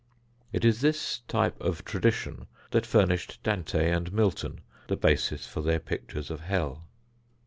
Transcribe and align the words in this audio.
It 0.51 0.65
is 0.65 0.81
this 0.81 1.19
type 1.27 1.61
of 1.61 1.85
tradition 1.85 2.47
that 2.71 2.87
furnished 2.87 3.37
Dante 3.43 3.87
and 3.91 4.11
Milton 4.11 4.61
the 4.87 4.97
basis 4.97 5.45
for 5.45 5.61
their 5.61 5.77
pictures 5.79 6.31
of 6.31 6.39
hell. 6.39 6.85